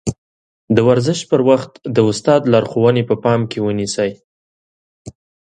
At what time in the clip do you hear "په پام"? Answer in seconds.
3.09-3.41